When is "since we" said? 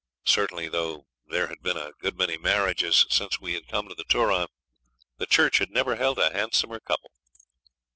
3.11-3.53